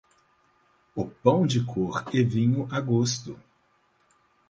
[0.95, 3.39] O pão de cor e vinho a gosto.